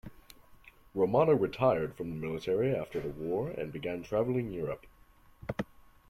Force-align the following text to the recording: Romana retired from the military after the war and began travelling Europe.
Romana 0.95 1.35
retired 1.35 1.93
from 1.95 2.09
the 2.09 2.15
military 2.15 2.75
after 2.75 2.99
the 2.99 3.09
war 3.09 3.49
and 3.51 3.71
began 3.71 4.01
travelling 4.01 4.51
Europe. 4.51 4.87